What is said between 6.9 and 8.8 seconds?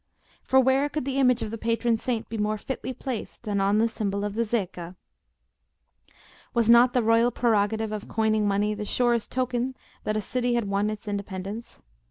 the royal prerogative of coining money